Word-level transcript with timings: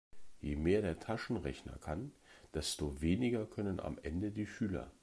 Je 0.41 0.55
mehr 0.55 0.81
der 0.81 0.97
Taschenrechner 0.97 1.73
kann, 1.77 2.11
desto 2.55 2.99
weniger 3.03 3.45
können 3.45 3.79
am 3.79 3.99
Ende 4.01 4.31
die 4.31 4.47
Schüler. 4.47 4.89